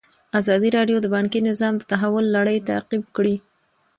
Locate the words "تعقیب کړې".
2.69-3.35